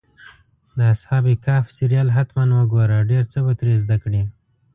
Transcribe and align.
د 0.77 0.79
اصحاب 0.93 1.25
کهف 1.45 1.65
سریال 1.77 2.07
حتماً 2.17 2.43
وګوره، 2.55 3.07
ډېر 3.11 3.23
څه 3.31 3.39
به 3.45 3.53
ترې 3.59 3.75
زده 3.83 3.97
کړې. 4.03 4.21